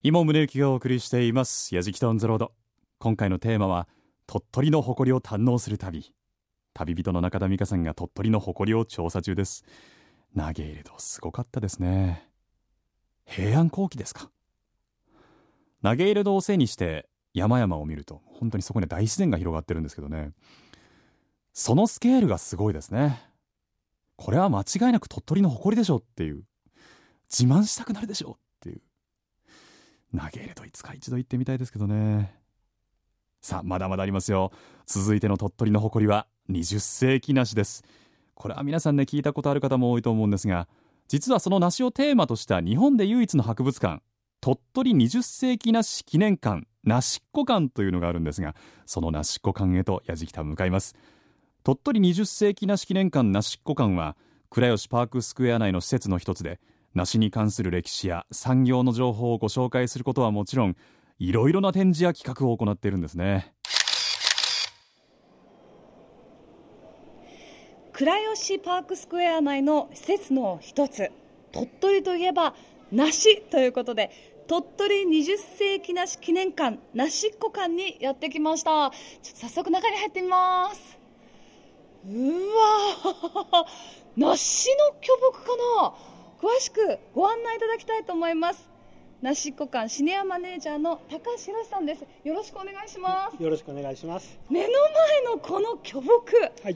[0.01, 2.62] 今宗行がお送りしています「やじきた on the road」
[3.03, 3.89] 今回のテーマは
[4.27, 6.13] 鳥取の誇りを堪能する旅。
[6.73, 9.65] 旅人の中田美香さんが鳥取の誇りを調査中です。
[10.37, 12.29] 投げ入れとすごかったですね。
[13.25, 14.31] 平安後期ですか？
[15.83, 20.31] 投げ入れ堂を背にして山々を見ると本当にそこに大自然が広がってるんですけどね。
[21.51, 23.21] そのスケールがすごいですね。
[24.15, 26.45] これは間違いなく鳥取の誇りでしょっていう。
[27.29, 28.81] 自慢したくなるでしょっていう。
[30.17, 32.41] 投げ入れといつか一度行ってみたいですけどね。
[33.43, 34.53] さあまだまだありますよ。
[34.85, 37.83] 続いての鳥取の誇りは20世紀梨です。
[38.35, 40.69] これは皆さんね聞いたことある方も多いと思うんですが
[41.09, 44.01] 実はその梨をテーマとした日本で唯一の博物館
[44.39, 50.95] 鳥取20世紀梨記念館なしっこ館というのがあるんですがそのなしっこ館へとやじきた向かいます。
[51.65, 54.15] 鳥取20世紀梨記念館なしっこ館は
[54.49, 56.61] 倉吉パークスクエア内の施設の一つで
[56.93, 60.77] 梨に関する歴史や産業の情報をご紹介することはもちろん
[61.19, 63.53] いろいろな展示や企画を行っているんですね。
[67.93, 71.11] 倉吉パークスクエア内の施設の一つ。
[71.51, 72.55] 鳥取といえば
[72.91, 74.09] 梨ということで
[74.47, 78.91] 鳥取20世紀梨記念館梨っこ館にやってきました。
[79.21, 80.97] ちょっと早速中に入ってみます。
[82.05, 82.09] う
[83.53, 83.65] わ
[84.17, 85.93] 梨の巨木かな。
[86.41, 88.72] 詳しくご案内いただきたいと思います。
[89.23, 94.37] 梨っこ館シニアマネージャーの高橋宏さんですよろしくお願いしますよろしくお願いします。
[94.49, 96.75] 目の前のこの巨木はい。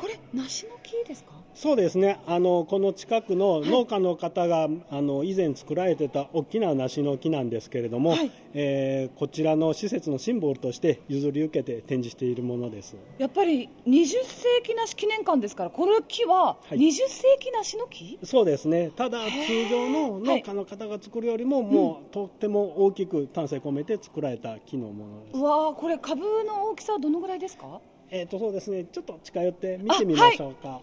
[0.00, 1.32] これ梨の木ですか？
[1.52, 2.20] そうですね。
[2.26, 8.30] あのこの近くの農家の方が、あの以前作られてた大きな梨の木なんですけれども、はい。
[8.54, 12.96] えーこちらの施設のシンボルとして譲り受けて展示しているものです。
[13.18, 16.78] やっぱり20世紀梨記念館ですからこの木ははい。
[16.78, 18.90] 20世紀梨の木、そうですね。
[18.96, 25.38] ただ通常の農家の方が作るよりも、もうとっても大きく丹精込めて作られた木のものです。
[25.38, 27.80] うわーこれ株の大きさはどのぐらいですか？
[28.10, 28.84] えっ、とそうですね。
[28.84, 30.80] ちょっと近寄って見てみましょうか。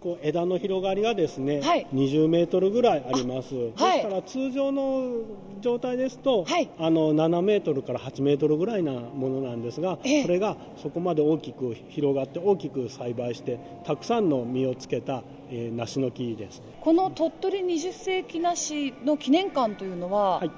[0.00, 3.54] こう枝の広がりがですね、はい20メートルぐらいあります。
[3.54, 5.22] はいですから通常の
[5.60, 16.62] 状態ですと、はいあの7メートルから8メートルぐらいなものなんですが、ええそれがそこまで大きく広がって大きく栽培してたくさんの実をつけた、えー梨の木です。
[16.80, 20.50] この鳥取20世紀梨の記念館というのは、はい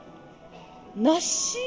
[0.97, 1.59] 梨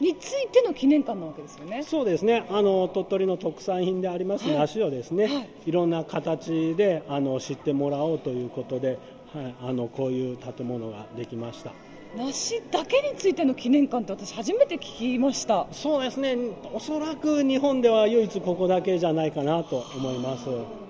[0.00, 2.44] についての記念館なわけですよねそうですね。
[2.50, 8.98] あの鳥取の特産品でありますはい梨をですね、はいい、ろんな形であの知ってもらおうということで、
[9.32, 11.72] はい、あのこういう建物ができました。
[12.16, 16.36] 梨だけについての記念館って私初めて聞きましたそうですね。
[16.72, 20.81] おそらく日本では唯一ここだけじゃないかなと思います。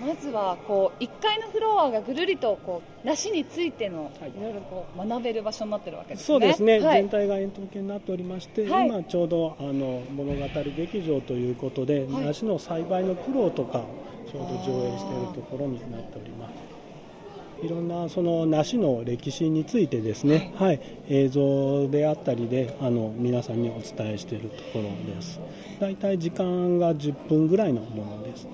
[0.00, 4.30] まずはこう1階のフロアがぐるりとこう梨についてのはい。
[4.30, 6.24] いろいろこう学べる場所になってるわけですね。
[6.26, 7.00] そうですね、はい。
[7.02, 8.86] 全体が円筒形になっておりまして、はい。
[8.86, 12.24] 今ちょうどあの物語劇場ということで、はい。
[12.26, 13.82] 梨の栽培の苦労とかを
[14.30, 16.78] ちょうど上映しているところになっております。
[17.62, 24.82] いろんなその梨の歴史についてですね、はい、映像であったりであの皆さんにお伝えしているところ
[25.12, 25.40] です。
[25.80, 28.46] だいたい時間が10分ぐらいのものです。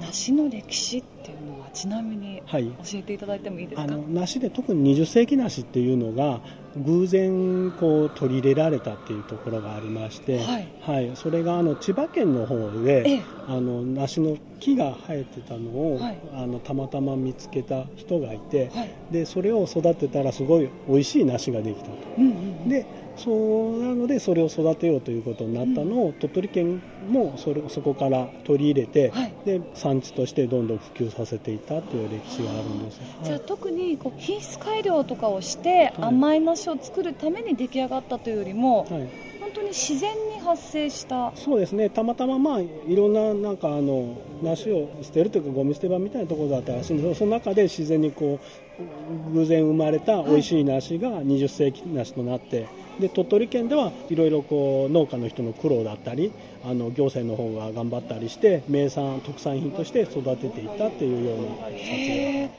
[0.00, 2.64] 梨の歴史っていうのはちなみにはい。
[2.64, 3.82] 教えていただいてもいいですか？
[3.82, 6.40] あの梨で特に20世紀梨っていうのが
[6.76, 11.12] 偶然こう取り入れられたっていうところがありまして、はい。
[11.14, 13.22] それがあの千葉県の方で、ええ。
[13.46, 16.18] あの梨の木が生えてたのを、はい。
[16.34, 18.90] あのたまたま見つけた人がいて、はい。
[19.10, 21.92] でそれを育てたらすごい美味しい梨ができたと。
[22.18, 22.68] うんうん。
[22.68, 22.86] で
[23.16, 29.32] そうなのでそれを育てようということになったのを、鳥取県もそれそこから取り入れて、はい。
[29.44, 33.00] で産地としてどんどん普及させていったという歴史があるんです。
[33.24, 39.08] じゃあ特にこう品質改良とかをして甘い梨を作るために出来上がったというよりも、はい。
[39.40, 41.32] 本当に自然に発生した。
[41.34, 48.38] そうですね、たまたままあいろんななんかあの梨を捨てるというかゴミ捨て場みたいなところだったらしいんですけど、その中で自然にこ
[48.78, 52.68] う偶然生まれた美味しい梨が20世紀梨となって、
[53.00, 56.32] で鳥取県ではいろいろこう農家の人の苦労だったり、
[56.64, 62.50] あの行政の方が頑張ったりして名産特産品として育てていったっていうような撮影が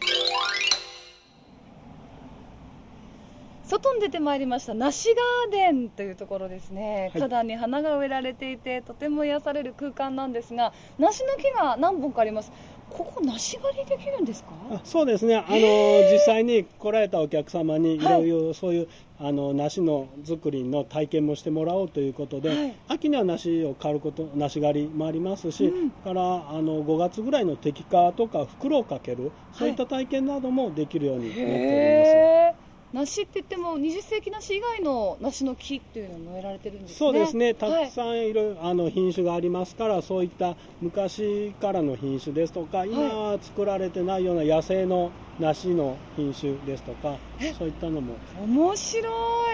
[3.64, 7.22] 外に出てまいりました梨ガーデンというところですね、はい。
[7.22, 12.52] 花壇に花が植えられていてとても癒される空間なんですが梨の木が何本かあります
[12.92, 14.50] ここ梨狩りできるんですか？
[14.72, 18.00] あそうですね、あの実際に来られたお客様にい。
[18.00, 18.88] ろいろそういう、
[19.20, 22.76] あの梨の作りの体験もしてもらおうということで、はい。
[22.88, 25.72] 秋には梨を刈ること梨狩りもありますし、
[26.04, 32.71] からあの5月ぐらいの摘果とか袋をかける、そういった体験などもできるようになっております。
[32.94, 36.98] 梨って言っても20世紀梨以外の梨の木っていうのも植えられてるんですね。
[36.98, 37.88] そうですね、たはい。
[37.88, 47.16] くさんいろいろあの品種がありますから、そういった昔からの品種ですとか、今は作られてないような野生の梨の品種ですとか、
[47.58, 48.16] そういったのも。
[48.44, 49.10] 面白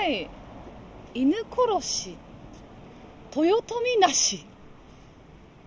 [0.10, 0.28] い。
[1.14, 2.16] 犬殺し
[3.36, 4.46] 豊臣梨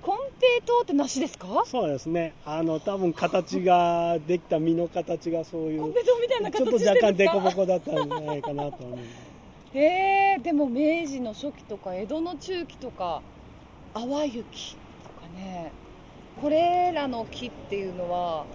[0.02, 1.62] コンペイトウって梨ですか？
[1.66, 2.32] そうですね。
[2.46, 9.78] あの多分形ができた実の形がそういうコンペみたいなちょっと若干凸凹だったんじゃないかなと思います。
[9.78, 13.20] へえでも明治の初期とか江戸の中期とか
[13.94, 15.70] 淡雪とかね
[16.40, 18.46] これらの木っていうのは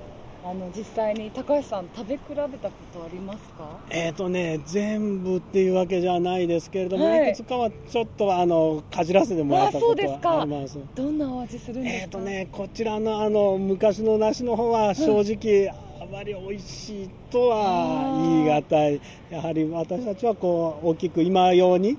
[0.48, 2.50] あの実際に高橋さん食べ比べたこ
[2.94, 3.80] とありますか？
[3.90, 7.32] えーとね、全部っていうわけじゃないですけれども、はい。
[7.32, 10.30] い、くつかはちょっとあのかじらせてもらったことあそうですか。
[10.30, 10.78] はあります。
[10.94, 12.04] どんなお味するんですか？
[12.04, 15.68] えーとね、こちらのあの昔の梨の方は正直、
[16.00, 21.96] あまり美味しいとは言い難い、やはり私たちはこう大きく今用にう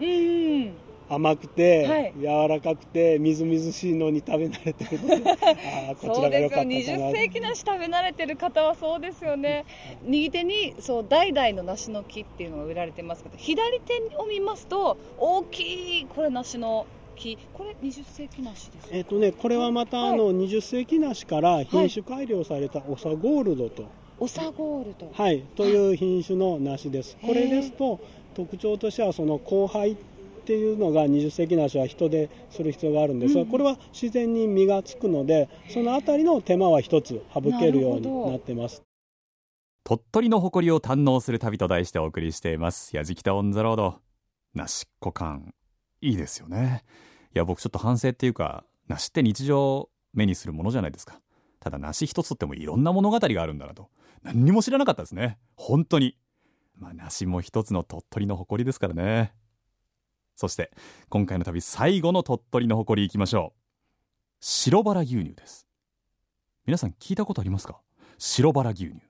[0.69, 0.73] ん
[1.09, 2.13] 甘くて、はい。
[2.21, 4.99] 柔らかくてみずみずしいのに食べ慣れてる
[6.01, 6.71] そうで すよかったかな。
[6.71, 9.65] 20世紀梨食べ慣れてる方はそうですよね。
[10.03, 17.39] 右手にそう代々の梨の木っていうのが植えられてますけど左手を見ますと大きいこれ梨の木。
[17.55, 20.13] これ20世紀梨ですえっ、とね、これはまた、はい。
[20.13, 23.85] あの20世紀梨から品種改良されたオサゴールドと、
[24.19, 25.11] オサゴールド。
[25.13, 27.17] はい、という品種の梨です。
[27.23, 28.01] これですと
[28.35, 29.97] 特徴としてはその交配
[30.47, 33.47] っていうのが20世紀梨は人でする必要があるんですが、うん。
[33.49, 38.85] これは自然に実がつくのでそのあたりの手間は一つ省けるようになってます。
[39.83, 42.97] 鳥取の誇りを堪能する旅と題してお送りしています。
[42.97, 43.99] やじきたオンザロード
[44.55, 45.53] 梨っ子感。
[46.01, 46.85] いいですよね。
[47.35, 51.21] いや僕ちょっと反省っていうか梨って日常目にするものじゃないですか。
[51.59, 53.89] ただ梨一つとってもいろんな物語があるんだなと。
[54.23, 55.39] 何にも知らなかったですね。
[55.57, 56.17] 本当に。
[56.79, 59.33] まあ梨も一つの鳥取の誇りですからね
[60.37, 60.71] そして
[61.09, 63.61] 今回の旅最後の鳥取の誇りいきましょう。
[64.41, 65.67] 白バラ牛乳です。
[66.67, 67.81] 皆さん聞いたことありますか？
[68.19, 69.01] 白バラ牛乳。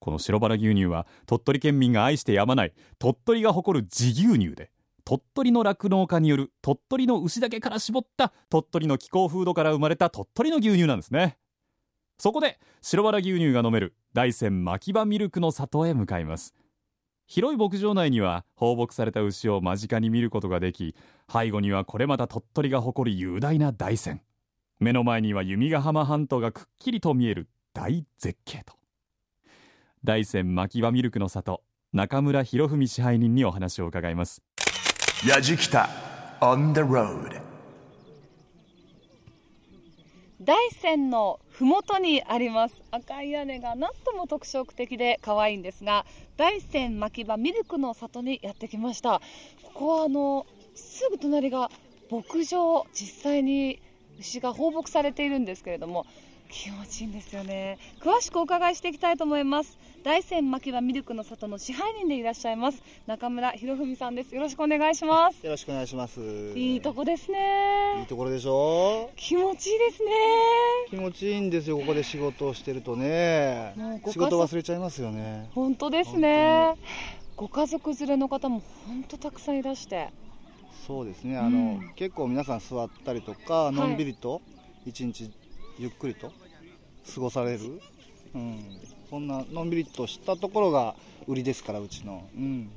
[0.00, 4.70] この白バラ牛乳は鳥取県民が愛してやまない鳥取が誇る地牛乳で
[5.04, 11.36] 鳥取の酪農家による鳥取の牛だけから絞った鳥取の気候風土から生まれた鳥取の牛乳なんですね。
[12.18, 16.54] そこで白バラ牛乳が飲める大山牧場ミルクの里へ向かいます。
[17.28, 20.96] 広い牧場内には放牧された牛を間近に見ることができ
[21.30, 24.20] 背後にはこれまた鳥取が誇る雄大な大山。
[24.80, 28.74] 目の前には弓ヶ浜半島がくっきりと見える大絶景と。
[30.02, 31.62] 大山牧場ミルクの里
[31.92, 34.42] 中村博文支配人にお話を伺います。
[35.28, 35.90] やじきた
[36.40, 37.47] on the road.
[40.48, 42.82] 大山のふもとにあります。
[42.90, 46.06] 赤い屋根がなんとも特色的で可愛いんですが
[46.38, 49.20] 大山牧場ミルクの里にやってきました。
[49.62, 51.70] ここはあのすぐ隣が
[52.10, 53.82] 牧場実際に
[54.18, 56.06] 牛が放牧されているんですけれども
[56.50, 57.78] 気持ちいいんですよね。
[58.00, 59.78] 詳しくお伺いしていきたいと思います。
[60.02, 62.82] 大山牧場ミルクの里の支配人でいらっしゃいます。
[63.06, 64.34] 中村博文さんです。
[64.34, 65.44] よろしくお願いします。
[65.44, 66.20] よろしくお願いします。
[66.56, 69.10] いいとこですいいねところでしょ？
[69.16, 70.10] 気持ちいいですね。
[70.88, 73.74] 気持ちいいんですよ、ここで仕事をしてるとね。
[74.10, 75.50] 仕事忘れちゃいますよね。
[75.54, 76.74] 本当ですね。
[77.36, 80.08] ご家族連れの方も本当たくさんいらして。
[80.86, 81.92] そうですね、あの、うん。
[81.94, 83.76] 結構皆さん座ったりとか、い。
[83.76, 84.40] のんびりと、
[84.86, 85.30] 一日
[85.78, 86.32] ゆっくりと
[87.14, 87.80] 過ごされる？
[88.34, 88.80] うん。
[89.08, 90.94] そんなのんびりとしたところが
[91.26, 92.28] 売りですから、うちの。
[92.36, 92.70] うん。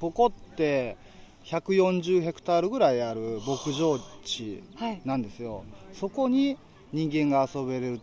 [0.00, 0.96] ここって、
[1.44, 6.56] 140ヘクタールぐらいある牧場地はいなんですよ、そこに
[6.92, 8.00] 人間が遊べる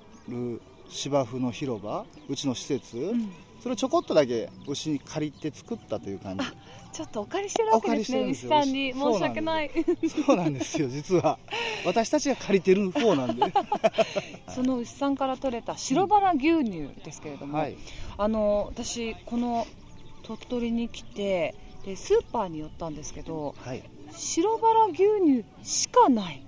[0.87, 2.95] 芝生の広場うちの施設、
[3.63, 6.43] それをちょこっとだけ牛に借りて作ったという感じ。
[6.91, 8.91] ちょっとお借りしてるわけですねお借りして西さんに。
[8.91, 9.71] 申し訳ない。
[10.25, 11.39] そうなんですよ実は。
[11.85, 13.53] 私たちが借りてる方なんで。
[14.53, 17.77] その牛さんから取れた白バラ牛乳ですけれども、はい。
[18.17, 19.65] あの私この
[20.23, 23.81] 鳥取に来てでスーパーに寄ったんですけどはい。
[24.11, 26.43] 白バラ牛乳しかない。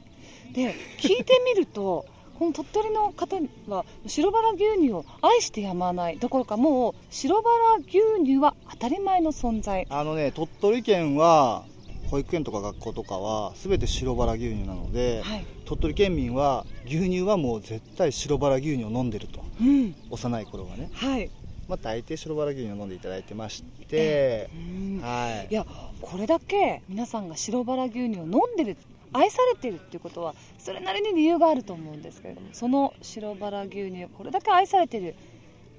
[0.52, 2.06] で聞いてみると
[2.38, 9.88] この鳥取の方は白バラ牛乳を愛してやまないどころかもう白バラ牛乳は当たり前の存在。
[9.90, 11.64] あのね鳥取県は
[12.10, 15.46] 保育園とか学校とかは全て白バラ牛乳なので、はい。
[15.66, 19.44] 鳥取県民は牛乳はもう絶対白バラ牛乳を飲んでると。
[19.60, 19.96] うん。
[20.10, 21.32] 幼い頃はね、はい。
[21.68, 25.02] まあ、大抵白バラ牛乳を飲んでいただいてまして、うん。
[25.02, 25.52] はい。
[25.52, 25.66] いや
[26.00, 28.78] これだけ皆さんが白バラ牛乳を飲んでる
[29.16, 35.16] 愛されてるっていうことはそれなりに理由があると思うんですけれどもその白バラ牛乳これだけ愛されてる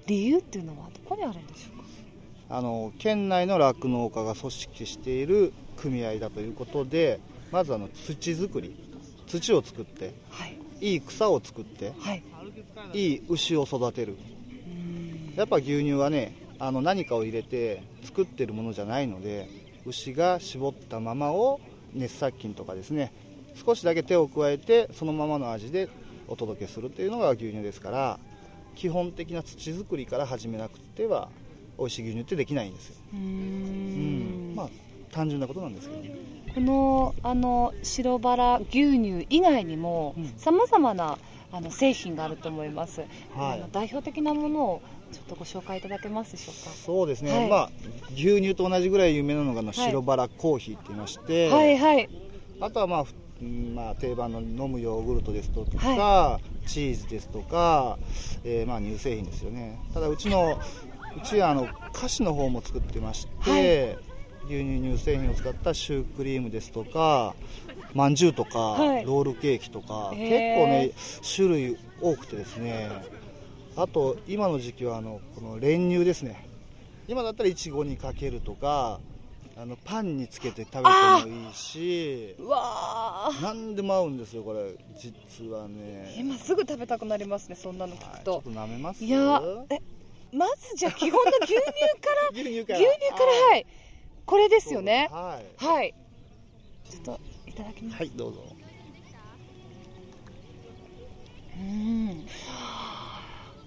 [0.07, 1.85] 理由っていうのはどこにあるんでしょうか？
[2.49, 7.21] あの県内の酪農家が組織している組合だということで
[7.53, 8.75] まずあの土作り
[9.27, 10.57] 土を作ってはい。
[10.81, 12.23] いい草を作ってはい。
[12.93, 14.17] いい牛を育てる。
[15.35, 19.51] やっぱ牛乳はねあの何かを入れて作ってるものじゃないので
[19.85, 21.61] 牛が絞ったままを
[21.93, 23.13] 熱殺菌とかですね
[23.65, 25.89] 少しだけ手を加えてそのままの味で
[26.29, 28.19] お届けするというのが牛乳ですから
[28.75, 31.29] 基本的な土作りから始めなくては
[31.79, 33.19] 美味しい牛乳ってできないんですよ、うー。
[33.19, 34.53] うん。
[34.53, 34.69] んまあ
[35.11, 36.03] 単純なことなんですけど。
[36.03, 36.15] ね
[36.55, 40.33] このあの白バラ牛乳以外にもうん。
[40.37, 41.19] さまざまな
[41.53, 43.09] ああの製品があると思います、はい。
[43.35, 44.83] あの代表的なものを
[45.13, 46.71] ちょっとご紹介いただけますでしょうか？
[46.71, 47.51] そうですね、はい。
[47.51, 47.71] まあ
[48.15, 49.75] 牛乳と同じぐらい有名なのがあのはい。
[49.75, 52.09] 白バラコーヒーって言いまして、はいはい。
[52.61, 57.99] あとはまあ、ふうんまあ、定番の飲むヨーグルトですとか、はチーズですとか、
[58.45, 59.79] えーまあ乳製品ですよね。
[59.93, 60.59] ただうちの
[61.17, 63.99] うちはあの菓子の方も作ってまして、
[64.47, 67.35] 牛乳乳製品を使ったシュークリームですとか
[67.93, 69.05] まんじゅうとか、はい。
[69.05, 70.93] ロールケーキとか、結構ね
[71.37, 72.91] 種類多くてですね。
[73.77, 76.47] あと今の時期はあのこの練乳ですね。
[77.07, 78.99] 今だったらいちごにかけるとか
[79.59, 80.83] あのパンにつけて食べ
[81.25, 83.43] てもいいしうわー。
[83.43, 84.75] 何でも合うんですよこれ。
[84.99, 86.15] 実はね。
[86.19, 88.33] 今すぐ食べたくなりますねそんなの聞くと。
[88.35, 89.03] はいちょっと舐めます。
[89.03, 89.41] いや
[89.71, 89.81] え
[90.31, 92.79] まずじゃあ基本の牛乳から 牛乳から。
[92.81, 93.67] 牛乳からはい。
[94.27, 95.09] これですよね。
[95.11, 95.65] はい。
[95.65, 95.95] はい。
[96.91, 97.97] ちょっといただきます。
[97.97, 98.45] はいどうぞ。
[101.59, 102.27] うん。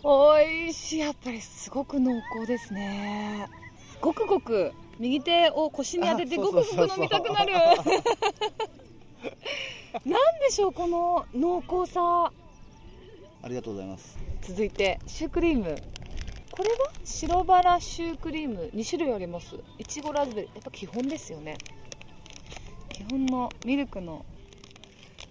[0.03, 0.99] おいしい。
[0.99, 3.47] やっぱりすごく濃厚ですね
[4.01, 7.53] ごくごく右手を腰に当ててあごくごく飲みたくなる。
[10.05, 12.31] なんでしょうこの濃厚さ。
[13.41, 14.17] ありがとうございます。
[14.41, 15.75] 続いてシュークリーム。
[16.51, 16.77] これは？
[17.05, 18.69] 白バラシュークリーム。
[18.73, 19.55] 2種類あります。
[19.77, 20.51] いちごラズベリー。
[20.55, 21.57] やっぱ基本ですよね。
[22.89, 24.25] 基本のミルクの。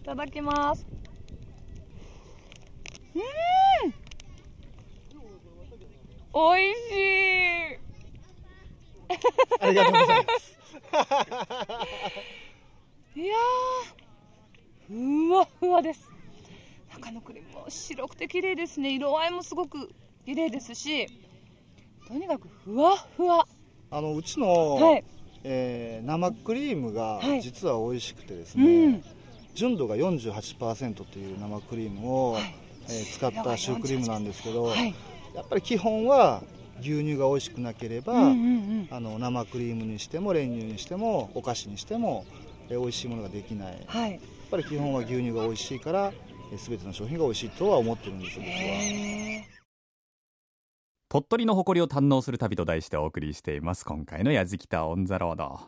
[0.01, 0.87] いただきます。
[3.15, 3.95] うーん！
[6.33, 6.67] おいし
[7.75, 7.79] い
[9.61, 10.59] ありがとうございます。
[13.17, 16.11] いやーふわふわです。
[16.93, 18.95] 中のクリームも白くて綺麗ですね。
[18.95, 19.91] 色合いもすごく
[20.25, 21.07] 綺麗ですし
[22.07, 23.47] とにかくふわふわ。
[23.91, 25.05] あのうちの、はい。
[25.45, 27.43] えー生クリームがはい。
[27.43, 29.05] 実は美味しくてですうね、ん。
[29.55, 34.95] 純度が48%という生クリームを、えー使ったシュークリームなんですけど、はい。
[35.35, 36.43] やっぱり基本は
[36.81, 38.35] 牛乳が美味しくなければ、うんうんう
[38.83, 38.89] ん。
[38.91, 42.25] あの生クリームにしても練乳にしてもお菓子にしても、
[42.69, 43.73] えー美味しいものができない。
[43.73, 44.21] やっはい
[44.51, 46.13] ぱり基本は牛乳が美味しいから、
[46.53, 48.53] えー全ての商品が美味しいとは思ってるんです僕は。
[48.55, 49.45] へ
[51.11, 53.85] 鳥取の誇りを堪能する旅と題してお送りしています。
[53.85, 55.61] 今回の「やじきたオン・ザ・ロード」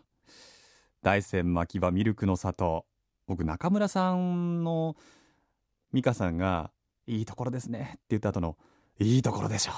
[1.02, 2.84] 大山牧場ミルクの里
[3.26, 4.96] 僕中村さんの
[5.94, 6.70] 美香さんが
[7.06, 8.58] 「いいところですね」って言った後の
[9.00, 9.72] 「いいところでしょ」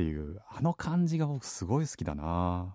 [0.00, 2.74] っていうあの感じが僕すごい好きだな。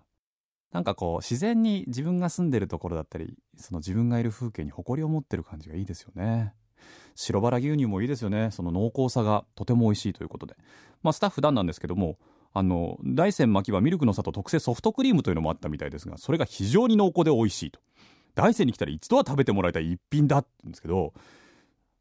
[0.72, 6.54] なんかこう自然に自分が住んでるところだったりその自分がいる風景に誇りを持ってる感じがいいですよね。
[7.16, 8.50] 白バラ牛乳もいいですよね。
[8.52, 10.54] その濃厚さがとても美味しいということで。
[11.02, 12.18] まあ、スタッフ団なんですけども
[12.52, 17.80] あの大山牧場ミルクの里特製ソフトクリームというのもあったみたいですがそれが非常に濃厚で美味しいと。
[18.36, 21.14] 大山に来たら一度は食べてもらいたい一品だって言うんですけど、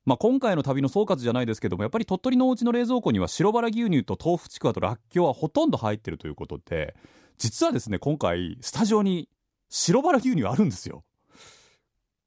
[0.06, 6.96] まあ、今回の旅の総括じゃないですけどもやっぱり鳥取のお家の冷蔵庫には白バラ牛乳と豆腐ちくわとらっきょうはほとんど入ってるということで
[7.38, 9.30] 実はですね今回スタジオに
[9.70, 11.04] 白バラ牛乳あるんですよ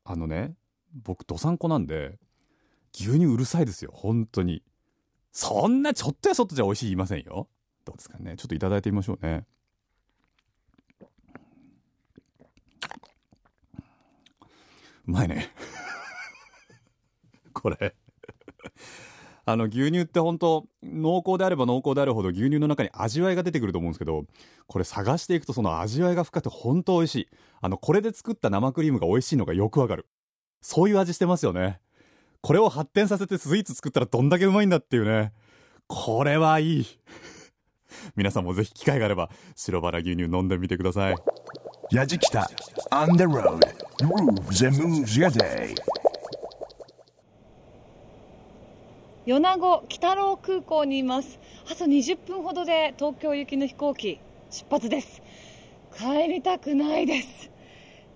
[0.04, 0.54] あのね
[1.04, 2.18] 僕どさんこなんで
[2.94, 4.62] 牛乳うるさいですよ本当に
[5.40, 7.48] そんなちょっとやそっとじゃ美味しい言いませんよ。
[7.84, 8.34] どうですかね。
[8.36, 9.44] ちょっといただいてみましょうね。
[15.06, 15.52] うまいね。
[17.60, 17.94] これ。
[19.44, 24.26] あの牛乳って本当濃厚であれば濃厚であるほど牛乳の中に味わいが出てくると思うんですけど
[24.66, 27.28] これ探していくとその味わいが深くて本当美味しい
[27.62, 30.06] あのこれで作った生クリームが美味しいのがよくわかる
[30.60, 31.80] そういう味してますよね
[32.40, 35.32] これを発展させてスイーツ作ったらどんだけうまいんだっていうね。
[35.86, 36.86] これはいい。
[38.14, 41.14] 皆さんもぜひ機会があれば白バラ牛乳飲んでみてください。
[41.90, 42.44] Yajikita
[42.90, 43.60] on the road
[43.98, 45.74] grooves and moves your day.
[49.28, 51.38] 米子北郎空港にいます。
[51.70, 54.18] あと20分ほどで東京行きの飛行機
[54.48, 55.20] 出発です。
[55.94, 57.50] 帰りたくないです。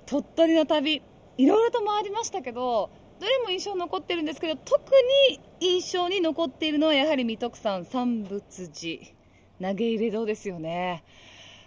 [0.06, 1.02] 鳥取の旅
[1.36, 2.88] いろいろと回りましたけど
[3.20, 4.80] どれも印象に残ってるんですけど特
[5.28, 9.04] に印象に残っているのはやはり水戸区産三仏寺。
[9.60, 11.04] 投げ入れ堂ですよね。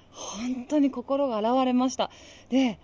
[0.10, 2.10] 本当に心が洗われました。
[2.50, 2.80] で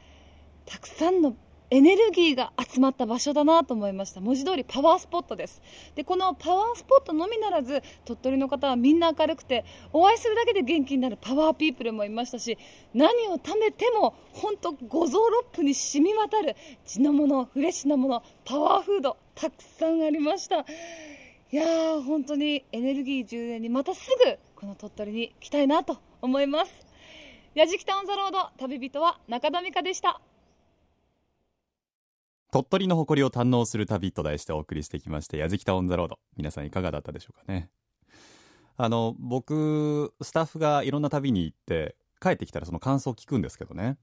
[0.67, 1.35] たくさんの
[1.73, 4.19] エネルギーが集まった場所だなと思いました。
[4.19, 5.61] 文字通りパワースポットです。
[5.95, 9.63] でこのパワースポットのみならず鳥取の方はみんな明るくて
[9.93, 12.57] お会いするだけで元気になるパワーピープルもいましたし
[12.93, 20.65] 何を食べても本当五臓六腑に染み渡る地のものフレッシュなものパワーフードたくさんありました。
[21.53, 26.85] いやー本当にエネルギー充電にまたすぐこの鳥取に来たいなと思います。
[27.55, 30.19] やじきたオンザロード旅人は中田美香でした。
[32.51, 36.19] 鳥取の誇りを堪能する旅と題してお送りしてきまして、やじきたオンザロード。
[36.35, 37.69] 皆さんいかがだったでしょうかね。
[38.75, 43.97] あの、僕、スタッフがいろんな旅に行って、帰ってきたらその感想を聞くんですけどね。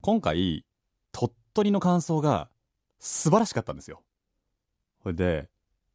[0.00, 0.64] 今回、
[1.12, 2.48] 鳥取の感想が
[2.98, 4.02] 素晴らしかったんですよ。
[5.02, 5.50] それで、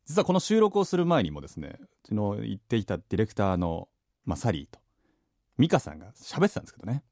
[0.05, 3.89] 実はこの収録をする前にもですね、うちの行っていたディレクターの、
[4.23, 4.79] まあ、サリーと、
[5.57, 7.03] ミカさんが喋ってたんですけどね。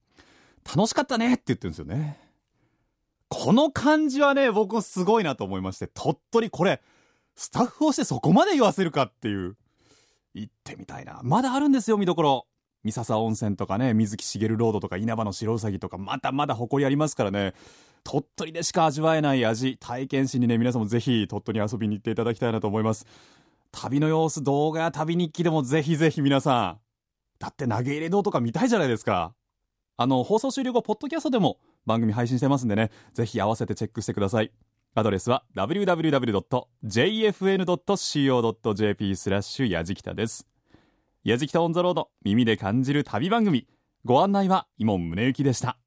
[0.63, 2.28] 楽しかったねって言ってるんですよね。
[3.29, 6.81] この感じはね、僕もすごいなと思いまして、鳥取これ、
[7.35, 9.55] スタッフをしてそこまで言わせるかっていう。
[10.33, 11.21] 行ってみたいな。
[11.23, 12.47] まだあるんですよ、見どころ。
[12.83, 17.53] 三笹温泉とかね、水木しげるロードとか稲葉の白うさぎとか、まだまだ誇りありますからね。
[18.03, 23.05] 鳥取でしか味わえない味、体験しにね、皆さんもぜひ鳥取に遊びに行っていただきたいなと思います。
[23.71, 26.79] 旅の様子、動画や旅日記でもぜひぜひ皆さん。
[27.39, 29.33] だって投げ入れ堂とか見たいじゃないですか。
[29.97, 31.57] あの、放送終了後、ポッドキャストでも
[31.89, 34.51] 番組配信してますんでね、ぜひ合わせてチェックしてください。
[34.93, 36.35] アドレスは www.jfn.co.jp
[39.15, 40.47] スラッシュやじきたです。
[41.23, 43.67] やじきたオンザロード、耳で感じる旅番組。
[44.05, 45.79] ご案内は、今宗行でした。